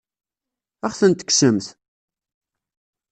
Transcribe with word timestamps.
Ad 0.85 0.89
aɣ-tent-tekksemt? 0.89 1.67